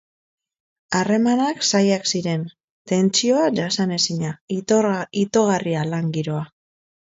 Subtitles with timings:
[0.99, 2.47] Harremanak zailak ziren,
[2.93, 4.33] tentsioa jasanezina,
[5.27, 6.45] itogarria lan giroa.